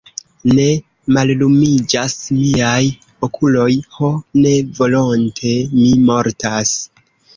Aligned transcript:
Ne, 0.51 0.63
mallumiĝas 1.17 2.15
miaj 2.37 2.81
okuloj, 3.27 3.69
ho, 3.99 4.09
ne 4.47 4.55
volonte 4.81 5.55
mi 5.79 5.89
mortas. 6.09 6.73